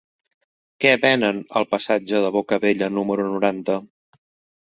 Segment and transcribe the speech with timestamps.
[0.83, 3.77] Què venen al passatge de Bocabella número noranta?